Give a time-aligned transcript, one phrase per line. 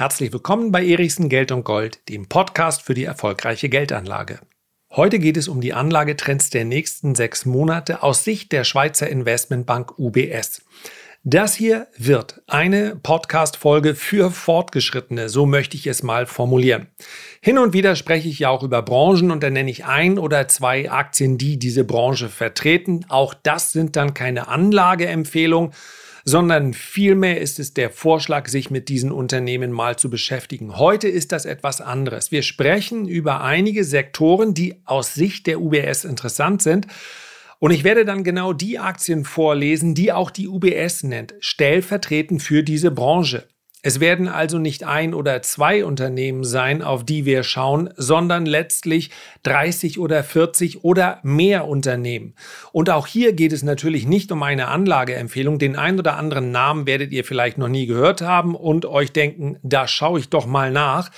[0.00, 4.40] Herzlich willkommen bei Erichsen Geld und Gold, dem Podcast für die erfolgreiche Geldanlage.
[4.90, 9.98] Heute geht es um die Anlagetrends der nächsten sechs Monate aus Sicht der Schweizer Investmentbank
[9.98, 10.62] UBS.
[11.22, 16.86] Das hier wird eine Podcast-Folge für Fortgeschrittene, so möchte ich es mal formulieren.
[17.42, 20.48] Hin und wieder spreche ich ja auch über Branchen und dann nenne ich ein oder
[20.48, 23.04] zwei Aktien, die diese Branche vertreten.
[23.10, 25.72] Auch das sind dann keine Anlageempfehlungen,
[26.30, 30.78] sondern vielmehr ist es der Vorschlag, sich mit diesen Unternehmen mal zu beschäftigen.
[30.78, 32.30] Heute ist das etwas anderes.
[32.30, 36.86] Wir sprechen über einige Sektoren, die aus Sicht der UBS interessant sind
[37.58, 42.62] und ich werde dann genau die Aktien vorlesen, die auch die UBS nennt, stellvertretend für
[42.62, 43.46] diese Branche.
[43.82, 49.10] Es werden also nicht ein oder zwei Unternehmen sein, auf die wir schauen, sondern letztlich
[49.44, 52.34] 30 oder 40 oder mehr Unternehmen.
[52.72, 55.58] Und auch hier geht es natürlich nicht um eine Anlageempfehlung.
[55.58, 59.58] Den einen oder anderen Namen werdet ihr vielleicht noch nie gehört haben und euch denken,
[59.62, 61.10] da schaue ich doch mal nach.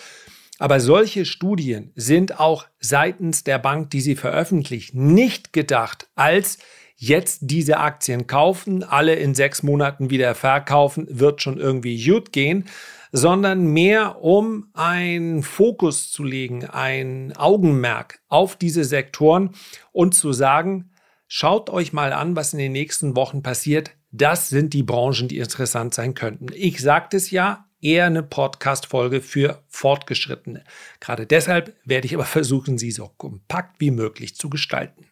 [0.61, 6.59] Aber solche Studien sind auch seitens der Bank, die sie veröffentlicht, nicht gedacht als
[7.03, 12.67] jetzt diese Aktien kaufen, alle in sechs Monaten wieder verkaufen, wird schon irgendwie gut gehen,
[13.11, 19.51] sondern mehr um einen Fokus zu legen, ein Augenmerk auf diese Sektoren
[19.91, 20.93] und zu sagen,
[21.27, 23.91] schaut euch mal an, was in den nächsten Wochen passiert.
[24.13, 26.47] Das sind die Branchen, die interessant sein könnten.
[26.55, 30.63] Ich sagte es ja, eher eine Podcast-Folge für Fortgeschrittene.
[31.01, 35.09] Gerade deshalb werde ich aber versuchen, sie so kompakt wie möglich zu gestalten.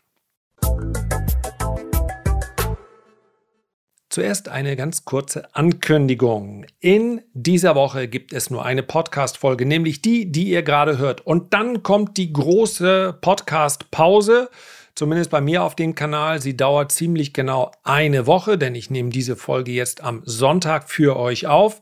[4.10, 6.66] Zuerst eine ganz kurze Ankündigung.
[6.80, 11.24] In dieser Woche gibt es nur eine Podcast-Folge, nämlich die, die ihr gerade hört.
[11.24, 14.50] Und dann kommt die große Podcast-Pause.
[14.96, 16.42] Zumindest bei mir auf dem Kanal.
[16.42, 21.16] Sie dauert ziemlich genau eine Woche, denn ich nehme diese Folge jetzt am Sonntag für
[21.16, 21.80] euch auf.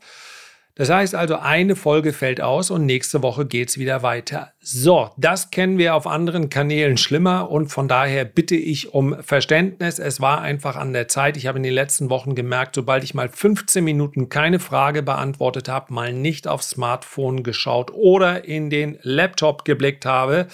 [0.79, 4.53] Das heißt also, eine Folge fällt aus und nächste Woche geht's wieder weiter.
[4.61, 9.99] So, das kennen wir auf anderen Kanälen schlimmer und von daher bitte ich um Verständnis.
[9.99, 11.35] Es war einfach an der Zeit.
[11.35, 15.67] Ich habe in den letzten Wochen gemerkt, sobald ich mal 15 Minuten keine Frage beantwortet
[15.67, 20.47] habe, mal nicht aufs Smartphone geschaut oder in den Laptop geblickt habe,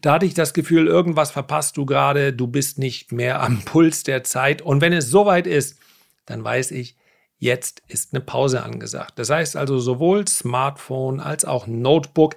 [0.00, 4.02] da hatte ich das Gefühl, irgendwas verpasst du gerade, du bist nicht mehr am Puls
[4.02, 4.62] der Zeit.
[4.62, 5.78] Und wenn es soweit ist,
[6.24, 6.96] dann weiß ich,
[7.38, 9.18] Jetzt ist eine Pause angesagt.
[9.18, 12.34] Das heißt also sowohl Smartphone als auch Notebook.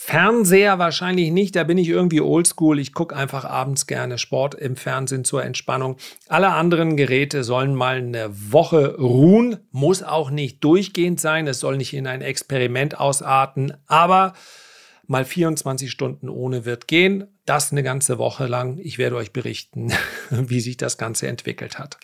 [0.00, 2.78] Fernseher wahrscheinlich nicht, da bin ich irgendwie oldschool.
[2.78, 5.96] Ich gucke einfach abends gerne Sport im Fernsehen zur Entspannung.
[6.28, 11.76] Alle anderen Geräte sollen mal eine Woche ruhen, muss auch nicht durchgehend sein, es soll
[11.76, 14.34] nicht in ein Experiment ausarten, aber
[15.08, 17.26] mal 24 Stunden ohne wird gehen.
[17.44, 18.78] Das eine ganze Woche lang.
[18.78, 19.92] Ich werde euch berichten,
[20.30, 21.98] wie sich das Ganze entwickelt hat.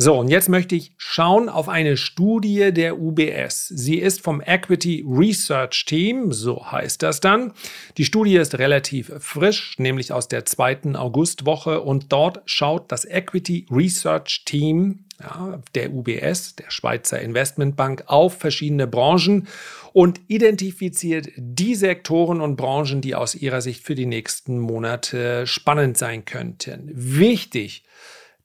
[0.00, 3.66] So, und jetzt möchte ich schauen auf eine Studie der UBS.
[3.66, 7.52] Sie ist vom Equity Research Team, so heißt das dann.
[7.96, 13.66] Die Studie ist relativ frisch, nämlich aus der zweiten Augustwoche und dort schaut das Equity
[13.72, 19.48] Research Team ja, der UBS, der Schweizer Investmentbank, auf verschiedene Branchen
[19.92, 25.98] und identifiziert die Sektoren und Branchen, die aus ihrer Sicht für die nächsten Monate spannend
[25.98, 26.88] sein könnten.
[26.94, 27.82] Wichtig,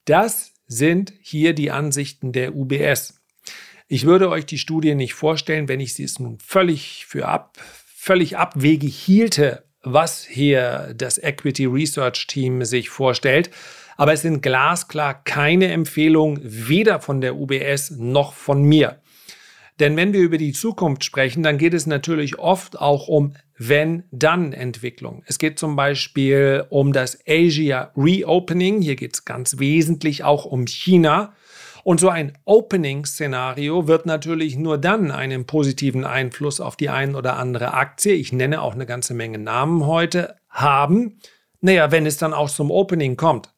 [0.05, 3.21] das sind hier die Ansichten der UBS.
[3.87, 7.57] Ich würde euch die Studie nicht vorstellen, wenn ich sie es nun völlig für ab,
[7.95, 13.51] völlig abwegig hielte, was hier das Equity Research Team sich vorstellt.
[13.95, 19.01] Aber es sind glasklar keine Empfehlungen weder von der UBS noch von mir.
[19.79, 23.35] Denn wenn wir über die Zukunft sprechen, dann geht es natürlich oft auch um
[23.69, 25.23] wenn-dann-Entwicklung.
[25.25, 28.81] Es geht zum Beispiel um das Asia Reopening.
[28.81, 31.33] Hier geht es ganz wesentlich auch um China.
[31.83, 37.37] Und so ein Opening-Szenario wird natürlich nur dann einen positiven Einfluss auf die ein oder
[37.37, 41.19] andere Aktie, ich nenne auch eine ganze Menge Namen heute, haben,
[41.59, 43.53] naja, wenn es dann auch zum Opening kommt.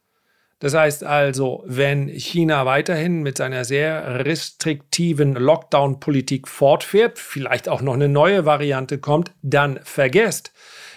[0.60, 7.94] Das heißt also, wenn China weiterhin mit seiner sehr restriktiven Lockdown-Politik fortfährt, vielleicht auch noch
[7.94, 10.54] eine neue Variante kommt, dann vergesst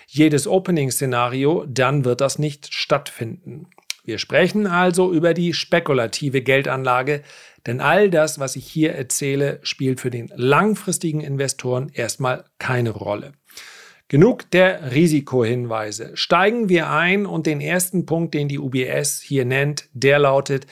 [0.06, 3.66] jedes Opening-Szenario, dann wird das nicht stattfinden.
[4.04, 7.22] Wir sprechen also über die spekulative Geldanlage,
[7.66, 13.32] denn all das, was ich hier erzähle, spielt für den langfristigen Investoren erstmal keine Rolle.
[14.08, 16.12] Genug der Risikohinweise.
[16.14, 20.66] Steigen wir ein und den ersten Punkt, den die UBS hier nennt, der lautet,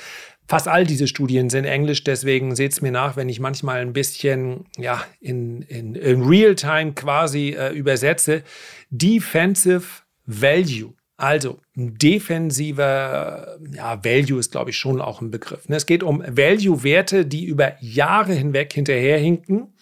[0.48, 3.92] Fast all diese Studien sind Englisch, deswegen seht es mir nach, wenn ich manchmal ein
[3.92, 8.44] bisschen ja, in, in, in Real-Time quasi äh, übersetze.
[8.90, 10.94] Defensive Value.
[11.16, 15.68] Also defensiver ja, Value ist, glaube ich, schon auch ein Begriff.
[15.68, 15.76] Ne?
[15.76, 19.74] Es geht um Value-Werte, die über Jahre hinweg hinterherhinken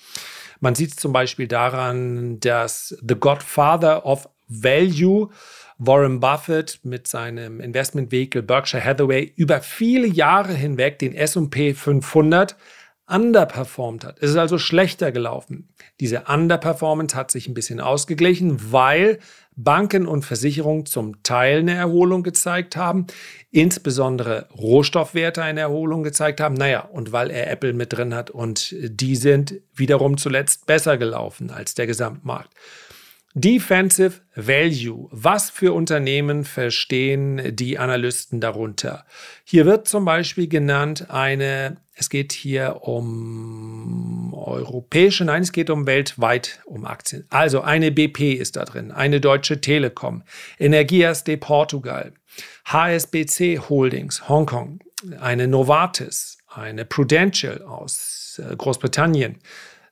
[0.64, 5.28] Man sieht es zum Beispiel daran, dass The Godfather of Value
[5.76, 12.56] Warren Buffett mit seinem Investmentvehikel Berkshire Hathaway über viele Jahre hinweg den S&P 500
[13.06, 14.19] underperformed hat.
[14.21, 15.69] Es ist also schlechter gelaufen.
[16.01, 19.19] Diese Underperformance hat sich ein bisschen ausgeglichen, weil
[19.56, 23.06] Banken und Versicherungen zum Teil eine Erholung gezeigt haben,
[23.51, 26.55] insbesondere Rohstoffwerte eine Erholung gezeigt haben.
[26.55, 31.50] Naja, und weil er Apple mit drin hat und die sind wiederum zuletzt besser gelaufen
[31.50, 32.50] als der Gesamtmarkt.
[33.37, 35.09] Defensive Value.
[35.11, 39.05] Was für Unternehmen verstehen die Analysten darunter?
[39.43, 45.85] Hier wird zum Beispiel genannt eine, es geht hier um europäische, nein, es geht um
[45.85, 47.27] weltweit um Aktien.
[47.29, 50.23] Also eine BP ist da drin, eine Deutsche Telekom,
[50.61, 52.13] Energias de Portugal,
[52.67, 54.79] HSBC Holdings, Hongkong,
[55.19, 59.41] eine Novartis, eine Prudential aus äh, Großbritannien,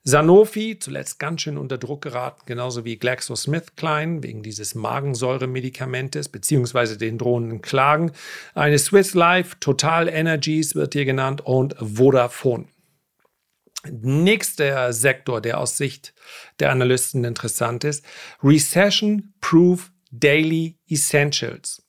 [0.05, 7.17] Sanofi, zuletzt ganz schön unter Druck geraten, genauso wie GlaxoSmithKline wegen dieses Magensäuremedikamentes beziehungsweise den
[7.17, 8.11] drohenden Klagen.
[8.53, 12.67] Eine Swiss Life, Total Energies wird hier genannt und Vodafone.
[13.89, 16.13] Nächster Sektor, der aus Sicht
[16.59, 18.05] der Analysten interessant ist,
[18.43, 21.82] Recession Proof Daily Essentials.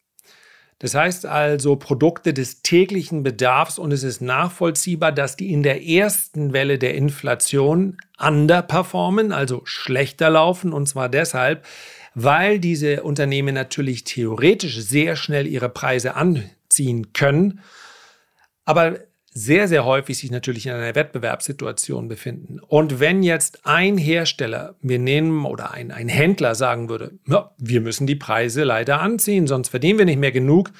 [0.78, 5.86] Das heißt also Produkte des täglichen Bedarfs und es ist nachvollziehbar, dass die in der
[5.86, 11.64] ersten Welle der Inflation underperformen, also schlechter laufen und zwar deshalb,
[12.14, 17.60] weil diese Unternehmen natürlich theoretisch sehr schnell ihre Preise anziehen können,
[18.64, 18.98] aber
[19.36, 22.60] sehr, sehr häufig sich natürlich in einer Wettbewerbssituation befinden.
[22.60, 27.80] Und wenn jetzt ein Hersteller, wir nehmen oder ein, ein Händler sagen würde, ja, wir
[27.80, 30.70] müssen die Preise leider anziehen, sonst verdienen wir nicht mehr genug,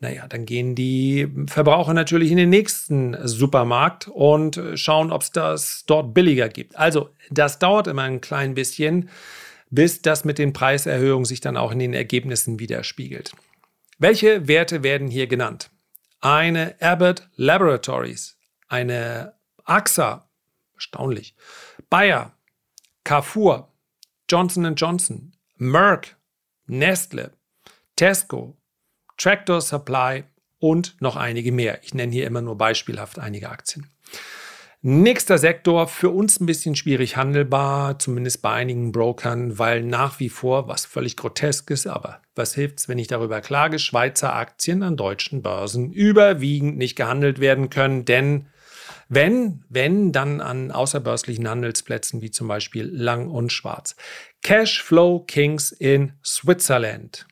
[0.00, 5.84] naja, dann gehen die Verbraucher natürlich in den nächsten Supermarkt und schauen, ob es das
[5.86, 6.76] dort billiger gibt.
[6.76, 9.10] Also das dauert immer ein klein bisschen,
[9.70, 13.32] bis das mit den Preiserhöhungen sich dann auch in den Ergebnissen widerspiegelt.
[13.98, 15.70] Welche Werte werden hier genannt?
[16.20, 18.36] Eine Abbott Laboratories,
[18.68, 19.34] eine
[19.64, 20.28] AXA,
[20.74, 21.34] erstaunlich,
[21.90, 22.34] Bayer,
[23.04, 23.72] Carrefour,
[24.28, 26.16] Johnson Johnson, Merck,
[26.66, 27.32] Nestle,
[27.96, 28.56] Tesco,
[29.16, 30.24] Tractor Supply
[30.58, 31.82] und noch einige mehr.
[31.82, 33.90] Ich nenne hier immer nur beispielhaft einige Aktien.
[34.80, 40.28] Nächster Sektor, für uns ein bisschen schwierig handelbar, zumindest bei einigen Brokern, weil nach wie
[40.28, 44.84] vor, was völlig grotesk ist, aber was hilft es, wenn ich darüber klage, Schweizer Aktien
[44.84, 48.46] an deutschen Börsen überwiegend nicht gehandelt werden können, denn
[49.08, 53.96] wenn, wenn, dann an außerbörslichen Handelsplätzen wie zum Beispiel Lang und Schwarz.
[54.42, 57.26] Cashflow Kings in Switzerland.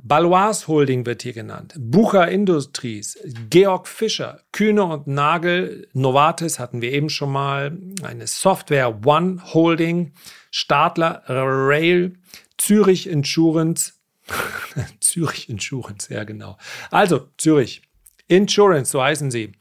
[0.00, 3.18] Balois Holding wird hier genannt, Bucher Industries,
[3.50, 10.12] Georg Fischer, Kühne und Nagel, Novartis hatten wir eben schon mal, eine Software One Holding,
[10.50, 12.14] Stadler Rail,
[12.58, 13.94] Zürich Insurance,
[15.00, 16.58] Zürich Insurance, ja genau.
[16.90, 17.82] Also Zürich
[18.28, 19.52] Insurance, so heißen sie.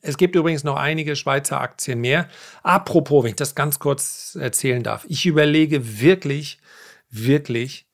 [0.00, 2.28] Es gibt übrigens noch einige Schweizer Aktien mehr.
[2.62, 6.58] Apropos, wenn ich das ganz kurz erzählen darf, ich überlege wirklich,
[7.10, 7.86] wirklich,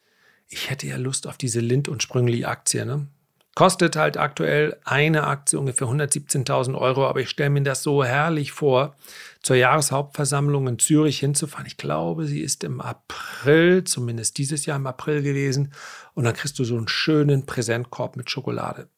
[0.49, 2.85] ich hätte ja Lust auf diese Lind und Sprüngli-Aktie.
[2.87, 3.07] Ne?
[3.55, 8.53] Kostet halt aktuell eine Aktie ungefähr 117.000 Euro, aber ich stelle mir das so herrlich
[8.53, 8.95] vor,
[9.43, 11.67] zur Jahreshauptversammlung in Zürich hinzufahren.
[11.67, 15.73] Ich glaube, sie ist im April, zumindest dieses Jahr im April gewesen.
[16.15, 18.89] Und dann kriegst du so einen schönen Präsentkorb mit Schokolade.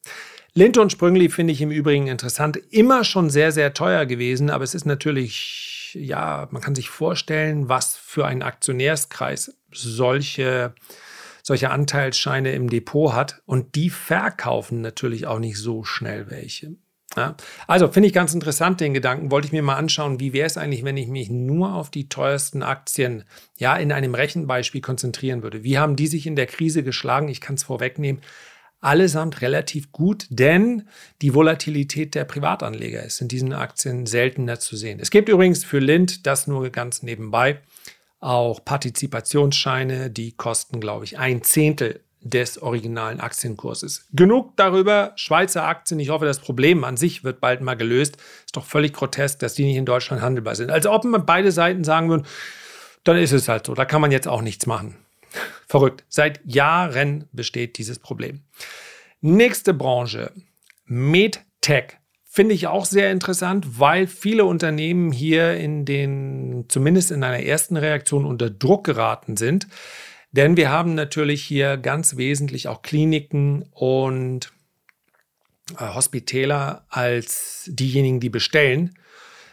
[0.53, 2.57] Lind und Sprüngli finde ich im Übrigen interessant.
[2.69, 7.69] Immer schon sehr, sehr teuer gewesen, aber es ist natürlich, ja, man kann sich vorstellen,
[7.69, 10.73] was für ein Aktionärskreis solche
[11.43, 16.75] solche Anteilsscheine im Depot hat und die verkaufen natürlich auch nicht so schnell welche.
[17.17, 17.35] Ja,
[17.67, 19.31] also finde ich ganz interessant den Gedanken.
[19.31, 22.07] Wollte ich mir mal anschauen, wie wäre es eigentlich, wenn ich mich nur auf die
[22.07, 23.25] teuersten Aktien
[23.57, 25.63] ja in einem Rechenbeispiel konzentrieren würde.
[25.63, 27.27] Wie haben die sich in der Krise geschlagen?
[27.27, 28.21] Ich kann es vorwegnehmen.
[28.79, 30.87] Allesamt relativ gut, denn
[31.21, 34.99] die Volatilität der Privatanleger ist in diesen Aktien seltener zu sehen.
[34.99, 37.59] Es gibt übrigens für Lind, das nur ganz nebenbei,
[38.21, 44.05] auch Partizipationsscheine, die kosten, glaube ich, ein Zehntel des originalen Aktienkurses.
[44.13, 45.99] Genug darüber, Schweizer Aktien.
[45.99, 48.17] Ich hoffe, das Problem an sich wird bald mal gelöst.
[48.45, 50.69] Ist doch völlig grotesk, dass die nicht in Deutschland handelbar sind.
[50.69, 52.27] Also ob man beide Seiten sagen würden,
[53.03, 53.73] dann ist es halt so.
[53.73, 54.97] Da kann man jetzt auch nichts machen.
[55.67, 56.03] Verrückt.
[56.09, 58.41] Seit Jahren besteht dieses Problem.
[59.21, 60.31] Nächste Branche.
[60.85, 61.97] MedTech.
[62.33, 67.75] Finde ich auch sehr interessant, weil viele Unternehmen hier in den, zumindest in einer ersten
[67.75, 69.67] Reaktion unter Druck geraten sind.
[70.31, 74.53] Denn wir haben natürlich hier ganz wesentlich auch Kliniken und
[75.77, 78.97] äh, Hospitäler als diejenigen, die bestellen.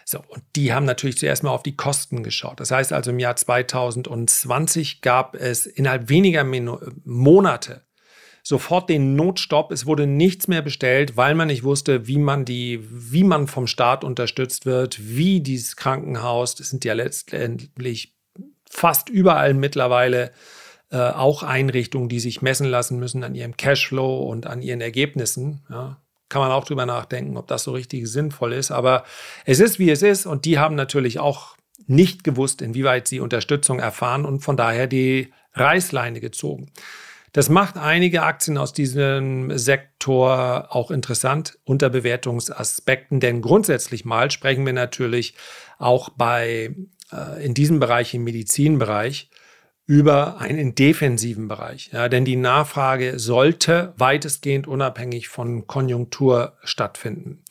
[0.04, 2.61] So, und die haben natürlich zuerst mal auf die Kosten geschaut.
[2.61, 7.88] Das heißt also, im Jahr 2020 gab es innerhalb weniger Monate
[8.49, 9.71] sofort den Notstopp.
[9.73, 13.67] Es wurde nichts mehr bestellt, weil man nicht wusste, wie man die, wie man vom
[13.67, 18.17] Staat unterstützt wird, wie dieses Krankenhaus, das sind ja letztendlich
[18.71, 20.31] fast überall mittlerweile
[20.90, 25.61] äh, auch Einrichtungen, die sich messen lassen müssen an ihrem Cashflow und an ihren Ergebnissen.
[25.69, 26.00] Ja,
[26.31, 28.71] kann man auch drüber nachdenken, ob das so richtig sinnvoll ist.
[28.71, 29.05] Aber
[29.45, 30.25] es ist, wie es ist.
[30.25, 31.55] Und die haben natürlich auch
[31.87, 36.73] nicht gewusst, inwieweit sie Unterstützung erfahren und von daher die Reißleine gezogen.
[37.38, 44.66] Das macht einige Aktien aus diesem Sektor auch interessant unter Bewertungsaspekten, denn grundsätzlich mal sprechen
[44.66, 45.35] wir natürlich
[45.78, 46.75] auch bei
[47.12, 49.30] äh, in diesem Bereich, im Medizinbereich,
[49.87, 51.90] über einen defensiven Bereich.
[51.92, 57.45] Ja, denn die Nachfrage sollte weitestgehend unabhängig von Konjunktur stattfinden.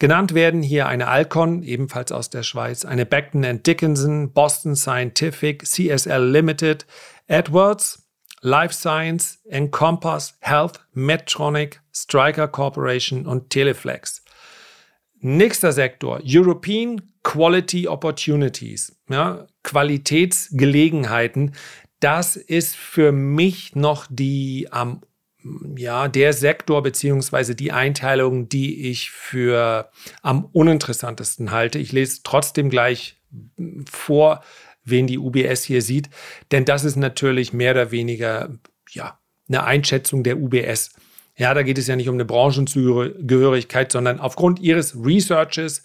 [0.00, 6.24] Genannt werden hier eine Alcon, ebenfalls aus der Schweiz, eine Beckton Dickinson, Boston Scientific, CSL
[6.24, 6.86] Limited,
[7.28, 8.07] Edwards,
[8.40, 14.24] Life Science, Encompass, Health, Medtronic, Stryker Corporation und Teleflex.
[15.20, 21.54] Nächster Sektor, European Quality Opportunities, ja, Qualitätsgelegenheiten.
[22.00, 25.02] Das ist für mich noch die am
[25.76, 29.90] ja, der Sektor beziehungsweise die Einteilung, die ich für
[30.22, 31.78] am uninteressantesten halte.
[31.78, 33.20] Ich lese trotzdem gleich
[33.88, 34.42] vor,
[34.90, 36.08] wen die UBS hier sieht,
[36.50, 38.50] denn das ist natürlich mehr oder weniger
[38.90, 39.18] ja,
[39.48, 40.90] eine Einschätzung der UBS.
[41.36, 45.82] Ja, da geht es ja nicht um eine Branchenzugehörigkeit, sondern aufgrund ihres Researches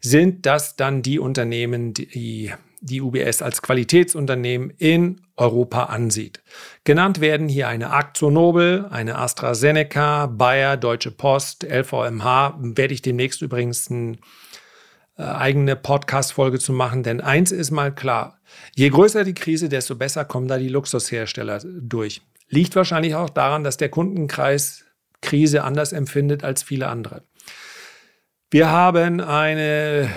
[0.00, 6.42] sind das dann die Unternehmen, die die UBS als Qualitätsunternehmen in Europa ansieht.
[6.82, 12.58] Genannt werden hier eine Aktionobel, eine AstraZeneca, Bayer, Deutsche Post, LVMH.
[12.58, 14.16] Werde ich demnächst übrigens eine äh,
[15.16, 18.40] eigene Podcast-Folge zu machen, denn eins ist mal klar.
[18.74, 22.22] Je größer die Krise, desto besser kommen da die Luxushersteller durch.
[22.48, 24.84] Liegt wahrscheinlich auch daran, dass der Kundenkreis
[25.20, 27.22] Krise anders empfindet als viele andere.
[28.50, 30.10] Wir haben eine,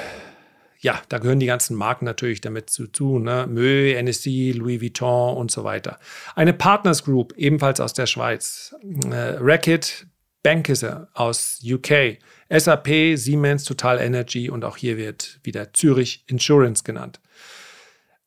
[0.80, 3.48] ja, da gehören die ganzen Marken natürlich damit zu, zu ne?
[3.48, 6.00] Mö, NSC, Louis Vuitton und so weiter.
[6.36, 8.76] Eine Partners Group, ebenfalls aus der Schweiz.
[9.10, 10.08] Äh, Racket
[10.46, 12.20] Bankisse aus UK.
[12.56, 17.20] SAP, Siemens, Total Energy und auch hier wird wieder Zürich Insurance genannt.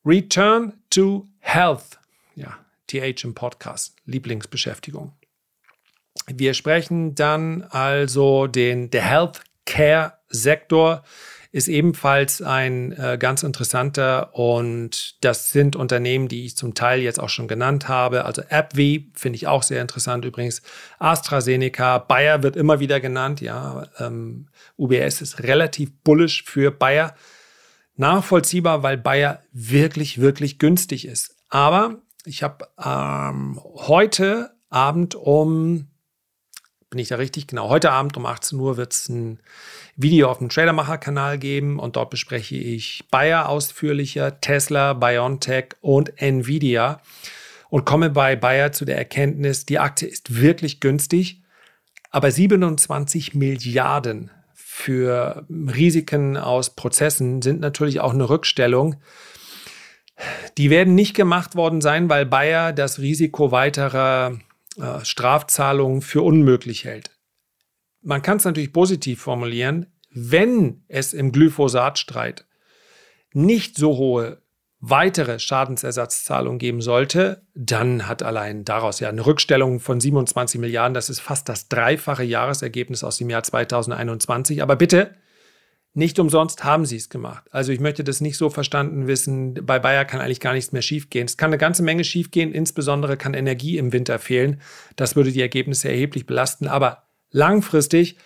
[0.05, 1.97] Return to Health.
[2.35, 2.57] Ja,
[2.87, 3.95] TH im Podcast.
[4.03, 5.13] Lieblingsbeschäftigung.
[6.27, 11.05] Wir sprechen dann also den, der Health Care-Sektor
[11.51, 17.19] ist ebenfalls ein äh, ganz interessanter und das sind Unternehmen, die ich zum Teil jetzt
[17.19, 18.25] auch schon genannt habe.
[18.25, 20.61] Also AbbVie finde ich auch sehr interessant übrigens.
[20.99, 23.41] AstraZeneca, Bayer wird immer wieder genannt.
[23.41, 27.15] Ja, ähm, UBS ist relativ bullish für Bayer.
[27.95, 31.35] Nachvollziehbar, weil Bayer wirklich, wirklich günstig ist.
[31.49, 35.87] Aber ich habe ähm, heute Abend um
[36.89, 37.47] bin ich da richtig?
[37.47, 39.39] Genau, heute Abend um 18 Uhr wird es ein
[40.01, 47.01] Video auf dem Tradermacher-Kanal geben und dort bespreche ich Bayer ausführlicher, Tesla, BioNTech und Nvidia
[47.69, 51.43] und komme bei Bayer zu der Erkenntnis, die Aktie ist wirklich günstig,
[52.11, 58.95] aber 27 Milliarden für Risiken aus Prozessen sind natürlich auch eine Rückstellung.
[60.57, 64.39] Die werden nicht gemacht worden sein, weil Bayer das Risiko weiterer
[64.77, 67.11] äh, Strafzahlungen für unmöglich hält.
[68.01, 72.45] Man kann es natürlich positiv formulieren, wenn es im Glyphosatstreit
[73.33, 74.41] nicht so hohe
[74.81, 81.09] weitere Schadensersatzzahlungen geben sollte, dann hat allein daraus ja eine Rückstellung von 27 Milliarden, das
[81.09, 84.63] ist fast das dreifache Jahresergebnis aus dem Jahr 2021.
[84.63, 85.15] Aber bitte,
[85.93, 87.43] nicht umsonst haben sie es gemacht.
[87.51, 90.81] Also ich möchte das nicht so verstanden wissen, bei Bayer kann eigentlich gar nichts mehr
[90.81, 91.25] schiefgehen.
[91.25, 94.61] Es kann eine ganze Menge schiefgehen, insbesondere kann Energie im Winter fehlen.
[94.95, 96.67] Das würde die Ergebnisse erheblich belasten.
[96.67, 98.17] Aber langfristig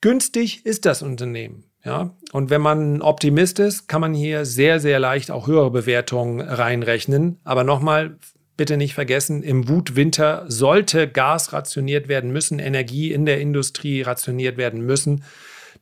[0.00, 1.64] günstig ist das Unternehmen.
[1.84, 2.16] Ja?
[2.32, 7.40] Und wenn man Optimist ist, kann man hier sehr, sehr leicht auch höhere Bewertungen reinrechnen.
[7.44, 8.18] Aber nochmal,
[8.56, 14.56] bitte nicht vergessen, im Wutwinter sollte Gas rationiert werden müssen, Energie in der Industrie rationiert
[14.56, 15.24] werden müssen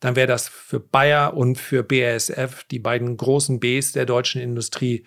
[0.04, 5.04] dann wäre das für Bayer und für BASF, die beiden großen Bs der deutschen Industrie,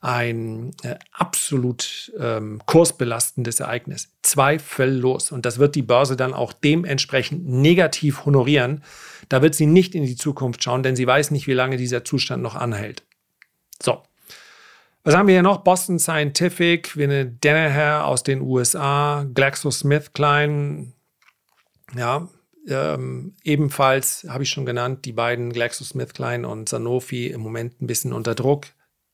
[0.00, 4.08] ein äh, absolut ähm, kursbelastendes Ereignis.
[4.22, 5.30] Zweifellos.
[5.30, 8.82] Und das wird die Börse dann auch dementsprechend negativ honorieren.
[9.28, 12.04] Da wird sie nicht in die Zukunft schauen, denn sie weiß nicht, wie lange dieser
[12.04, 13.02] Zustand noch anhält.
[13.82, 14.02] So.
[15.02, 15.58] Was haben wir hier noch?
[15.58, 20.92] Boston Scientific, Winne Danaher aus den USA, GlaxoSmithKline,
[21.96, 22.28] ja,
[22.68, 28.12] ähm, ebenfalls, habe ich schon genannt, die beiden GlaxoSmithKline und Sanofi im Moment ein bisschen
[28.12, 28.66] unter Druck.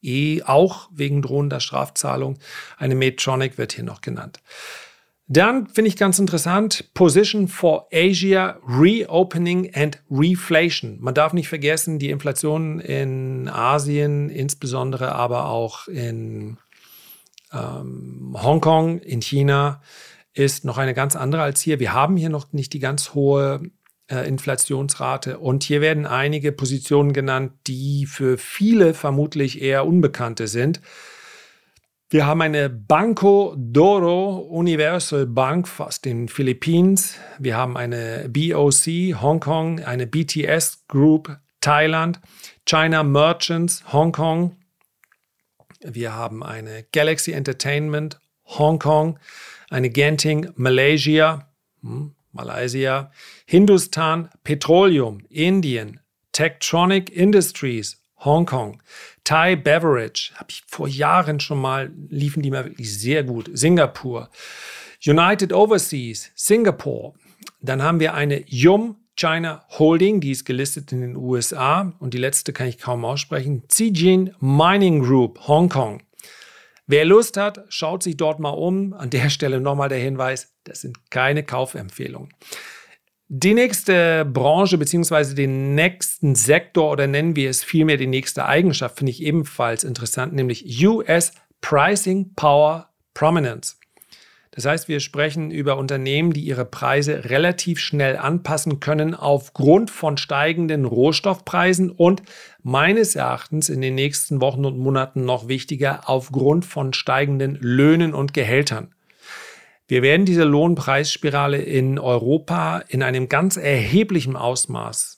[0.07, 2.39] Eh auch wegen drohender Strafzahlung.
[2.79, 4.41] Eine Medtronic wird hier noch genannt.
[5.29, 10.99] Dann finde ich ganz interessant, Position for Asia Reopening and Reflation.
[11.01, 16.59] Man darf nicht vergessen, die Inflation in Asien, insbesondere aber auch in
[17.53, 19.83] ähm, Hongkong, in China,
[20.33, 21.81] ist noch eine ganz andere als hier.
[21.81, 23.63] Wir haben hier noch nicht die ganz hohe
[24.11, 30.81] äh, Inflationsrate und hier werden einige Positionen genannt, die für viele vermutlich eher unbekannte sind.
[32.09, 37.01] Wir haben eine Banco d'Oro Universal Bank aus den Philippinen.
[37.41, 42.21] Wir haben eine BOC Hongkong, eine BTS Group Thailand,
[42.65, 44.57] China Merchants Hongkong.
[45.81, 49.19] Wir haben eine Galaxy Entertainment Hongkong,
[49.69, 53.11] eine Genting Malaysia, hm, Malaysia,
[53.47, 56.01] Hindustan Petroleum Indien,
[56.33, 58.83] Tektronic Industries Hongkong,
[59.25, 63.51] Thai Beverage, habe ich vor Jahren schon mal, liefen die mal wirklich sehr gut.
[63.53, 64.31] Singapur,
[65.05, 67.15] United Overseas, Singapore.
[67.61, 72.19] Dann haben wir eine Yum China Holding, die ist gelistet in den USA und die
[72.19, 73.63] letzte kann ich kaum aussprechen.
[73.69, 76.03] Zijin Mining Group, Hongkong.
[76.87, 78.93] Wer Lust hat, schaut sich dort mal um.
[78.93, 82.33] An der Stelle nochmal der Hinweis, das sind keine Kaufempfehlungen.
[83.29, 88.99] Die nächste Branche beziehungsweise den nächsten Sektor oder nennen wir es vielmehr die nächste Eigenschaft
[88.99, 93.81] finde ich ebenfalls interessant, nämlich US Pricing Power Prominence.
[94.57, 100.17] Das heißt, wir sprechen über Unternehmen, die ihre Preise relativ schnell anpassen können aufgrund von
[100.17, 102.23] steigenden Rohstoffpreisen und
[102.63, 108.33] meines Erachtens in den nächsten Wochen und Monaten noch wichtiger aufgrund von steigenden Löhnen und
[108.33, 108.95] Gehältern.
[109.89, 115.16] Wir werden diese Lohnpreisspirale in Europa in einem ganz erheblichen Ausmaß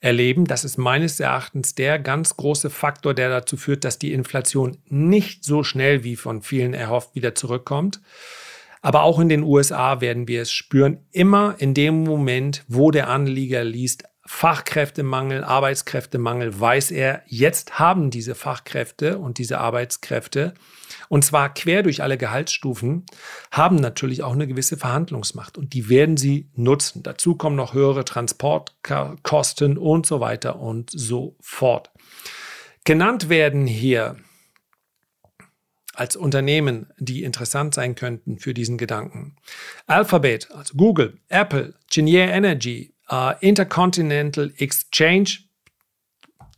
[0.00, 0.46] erleben.
[0.46, 5.44] Das ist meines Erachtens der ganz große Faktor, der dazu führt, dass die Inflation nicht
[5.44, 8.00] so schnell wie von vielen erhofft wieder zurückkommt.
[8.82, 13.08] Aber auch in den USA werden wir es spüren, immer in dem Moment, wo der
[13.08, 20.54] Anlieger liest, Fachkräftemangel, Arbeitskräftemangel, weiß er, jetzt haben diese Fachkräfte und diese Arbeitskräfte
[21.10, 23.04] und zwar quer durch alle Gehaltsstufen,
[23.50, 27.02] haben natürlich auch eine gewisse Verhandlungsmacht und die werden sie nutzen.
[27.02, 31.90] Dazu kommen noch höhere Transportkosten und so weiter und so fort.
[32.84, 34.18] Genannt werden hier
[35.94, 39.34] als Unternehmen, die interessant sein könnten für diesen Gedanken.
[39.88, 45.38] Alphabet, also Google, Apple, Cheniere Energy, uh, Intercontinental Exchange,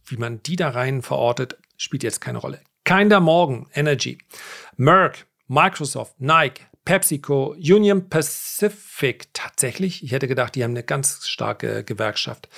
[0.04, 2.60] wie man die da rein verortet, spielt jetzt keine Rolle.
[2.84, 4.18] Kinder Morgan Energy,
[4.76, 11.84] Merck, Microsoft, Nike, PepsiCo, Union Pacific, tatsächlich, ich hätte gedacht, die haben eine ganz starke
[11.84, 12.48] Gewerkschaft.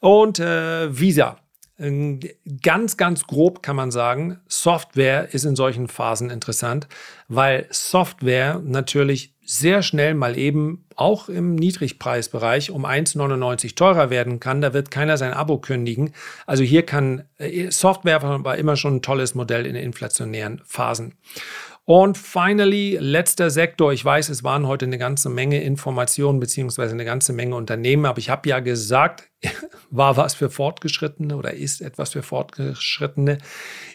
[0.00, 1.41] Und äh, Visa.
[1.78, 6.86] Ganz, ganz grob kann man sagen, Software ist in solchen Phasen interessant,
[7.28, 14.60] weil Software natürlich sehr schnell mal eben auch im Niedrigpreisbereich um 1,99 teurer werden kann.
[14.60, 16.12] Da wird keiner sein Abo kündigen.
[16.46, 21.14] Also hier kann äh, Software war immer schon ein tolles Modell in inflationären Phasen.
[21.84, 23.92] Und finally, letzter Sektor.
[23.92, 28.18] Ich weiß, es waren heute eine ganze Menge Informationen beziehungsweise eine ganze Menge Unternehmen, aber
[28.18, 29.30] ich habe ja gesagt,
[29.90, 33.38] war was für Fortgeschrittene oder ist etwas für Fortgeschrittene.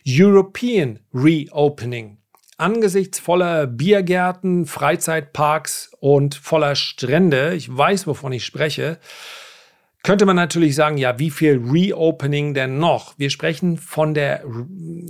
[0.05, 2.17] European Reopening
[2.57, 8.97] angesichts voller Biergärten, Freizeitparks und voller Strände, ich weiß, wovon ich spreche,
[10.03, 13.13] könnte man natürlich sagen, ja, wie viel Reopening denn noch?
[13.17, 14.43] Wir sprechen von, der,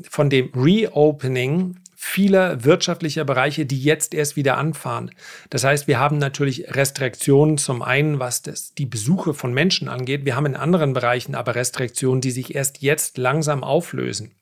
[0.10, 5.10] von dem Reopening vieler wirtschaftlicher Bereiche, die jetzt erst wieder anfahren.
[5.50, 10.24] Das heißt, wir haben natürlich Restriktionen zum einen, was das, die Besuche von Menschen angeht.
[10.24, 14.36] Wir haben in anderen Bereichen aber Restriktionen, die sich erst jetzt langsam auflösen.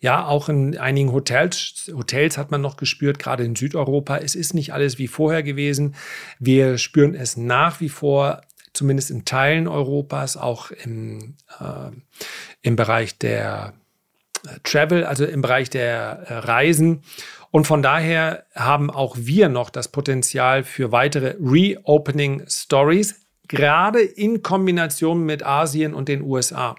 [0.00, 4.16] Ja, auch in einigen Hotels, Hotels hat man noch gespürt, gerade in Südeuropa.
[4.18, 5.94] Es ist nicht alles wie vorher gewesen.
[6.40, 8.40] Wir spüren es nach wie vor,
[8.72, 11.90] zumindest in Teilen Europas, auch im, äh,
[12.62, 13.74] im Bereich der
[14.62, 17.02] Travel, also im Bereich der äh, Reisen.
[17.50, 24.42] Und von daher haben auch wir noch das Potenzial für weitere Reopening Stories, gerade in
[24.42, 26.76] Kombination mit Asien und den USA.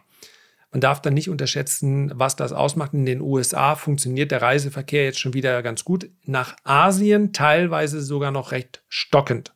[0.71, 2.93] Man darf dann nicht unterschätzen, was das ausmacht.
[2.93, 6.09] In den USA funktioniert der Reiseverkehr jetzt schon wieder ganz gut.
[6.25, 9.53] Nach Asien teilweise sogar noch recht stockend.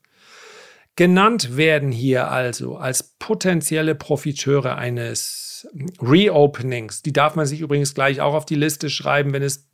[0.96, 5.53] Genannt werden hier also als potenzielle Profiteure eines
[6.02, 7.02] Reopenings.
[7.02, 9.68] Die darf man sich übrigens gleich auch auf die Liste schreiben, wenn es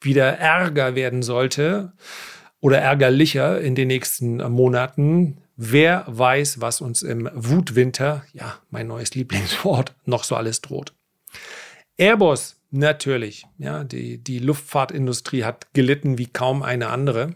[0.00, 1.92] wieder Ärger werden sollte
[2.60, 5.38] oder ärgerlicher in den nächsten Monaten.
[5.56, 10.94] Wer weiß, was uns im Wutwinter, ja, mein neues Lieblingswort, noch so alles droht.
[11.96, 13.46] Airbus, natürlich.
[13.58, 17.34] Ja, die, die Luftfahrtindustrie hat gelitten wie kaum eine andere.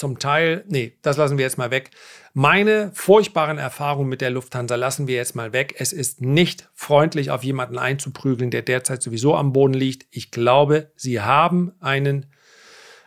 [0.00, 1.90] Zum Teil, nee, das lassen wir jetzt mal weg.
[2.32, 5.74] Meine furchtbaren Erfahrungen mit der Lufthansa lassen wir jetzt mal weg.
[5.76, 10.06] Es ist nicht freundlich, auf jemanden einzuprügeln, der derzeit sowieso am Boden liegt.
[10.10, 12.32] Ich glaube, sie haben einen,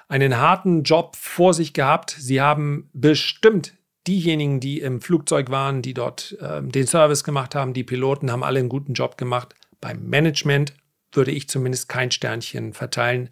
[0.08, 2.12] einen harten Job vor sich gehabt.
[2.12, 3.74] Sie haben bestimmt
[4.06, 8.44] diejenigen, die im Flugzeug waren, die dort äh, den Service gemacht haben, die Piloten haben
[8.44, 9.56] alle einen guten Job gemacht.
[9.82, 10.76] Beim Management
[11.12, 13.30] würde ich zumindest kein Sternchen verteilen,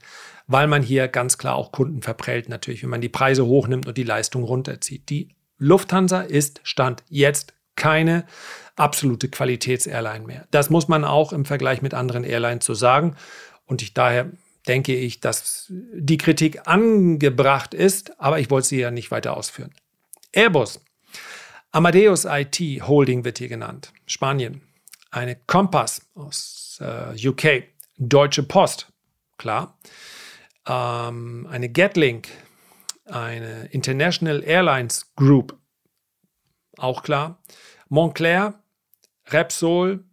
[0.52, 3.98] weil man hier ganz klar auch Kunden verprellt natürlich, wenn man die Preise hochnimmt und
[3.98, 5.10] die Leistung runterzieht.
[5.10, 8.26] Die Lufthansa ist Stand jetzt keine
[8.76, 10.48] absolute Qualitätsairline mehr.
[10.52, 13.16] Das muss man auch im Vergleich mit anderen Airlines so sagen.
[13.66, 14.32] Und ich daher
[14.68, 19.74] denke ich, dass die Kritik angebracht ist, aber ich wollte sie ja nicht weiter ausführen.
[20.34, 20.82] Airbus.
[21.72, 23.94] Amadeus IT Holding wird hier genannt.
[24.06, 24.62] Spanien.
[25.12, 27.64] Eine Compass aus äh, UK.
[27.98, 28.92] Deutsche Post.
[29.38, 29.78] Klar.
[30.67, 32.30] Ähm, eine Getlink.
[33.06, 35.58] Eine International Airlines Group.
[36.78, 37.41] Auch klar.
[37.89, 38.63] Montclair.
[39.28, 40.04] Repsol.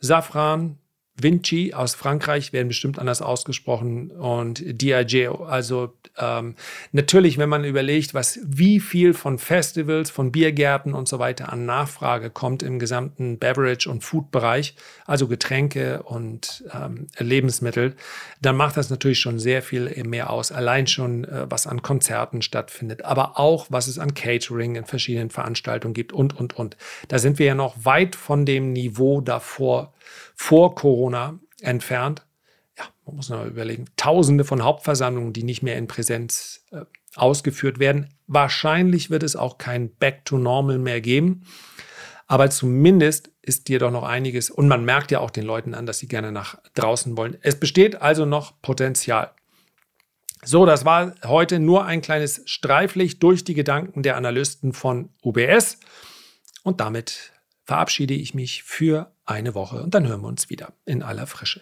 [0.00, 0.78] Safran.
[1.20, 5.44] Vinci aus Frankreich werden bestimmt anders ausgesprochen und Diageo.
[5.44, 6.54] Also ähm,
[6.92, 11.66] natürlich, wenn man überlegt, was wie viel von Festivals, von Biergärten und so weiter an
[11.66, 14.74] Nachfrage kommt im gesamten Beverage- und Food-Bereich,
[15.06, 17.94] also Getränke und ähm, Lebensmittel,
[18.40, 20.52] dann macht das natürlich schon sehr viel mehr aus.
[20.52, 25.30] Allein schon, äh, was an Konzerten stattfindet, aber auch, was es an Catering in verschiedenen
[25.30, 26.76] Veranstaltungen gibt und, und, und.
[27.08, 29.92] Da sind wir ja noch weit von dem Niveau davor
[30.34, 32.26] vor Corona entfernt.
[32.76, 36.82] Ja, man muss noch überlegen, Tausende von Hauptversammlungen, die nicht mehr in Präsenz äh,
[37.16, 38.14] ausgeführt werden.
[38.26, 41.44] Wahrscheinlich wird es auch kein Back to Normal mehr geben.
[42.28, 45.86] Aber zumindest ist dir doch noch einiges und man merkt ja auch den Leuten an,
[45.86, 47.38] dass sie gerne nach draußen wollen.
[47.40, 49.32] Es besteht also noch Potenzial.
[50.44, 55.80] So, das war heute nur ein kleines Streiflicht durch die Gedanken der Analysten von UBS.
[56.62, 57.32] Und damit
[57.68, 61.60] verabschiede ich mich für eine Woche und dann hören wir uns wieder in aller Frische.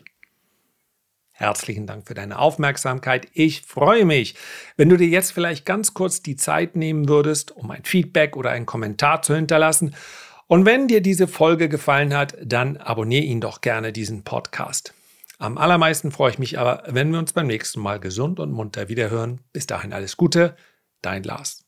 [1.33, 3.27] Herzlichen Dank für deine Aufmerksamkeit.
[3.33, 4.37] Ich freue mich,
[4.77, 8.51] wenn du dir jetzt vielleicht ganz kurz die Zeit nehmen würdest, um ein Feedback oder
[8.51, 9.97] einen Kommentar zu hinterlassen.
[10.47, 14.95] Und wenn dir diese Folge gefallen hat, dann abonniere ihn doch gerne diesen Podcast.
[15.39, 18.89] Am allermeisten freue ich mich aber, wenn wir uns beim nächsten Mal gesund und munter
[18.89, 19.41] wiederhören.
[19.53, 20.57] Bis dahin alles Gute,
[21.03, 21.65] dein Lars.